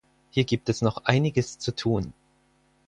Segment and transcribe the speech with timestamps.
[0.31, 2.11] Hier gibt es noch einiges zu tun.